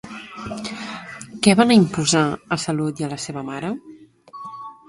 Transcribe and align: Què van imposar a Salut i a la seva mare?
Què 1.47 1.55
van 1.59 1.75
imposar 1.75 2.23
a 2.57 2.61
Salut 2.65 3.03
i 3.05 3.09
a 3.09 3.11
la 3.15 3.23
seva 3.29 3.45
mare? 3.51 3.73